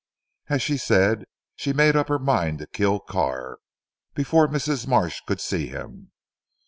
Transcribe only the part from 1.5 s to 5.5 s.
she made up her mind to kill Carr, before Mrs. Marsh could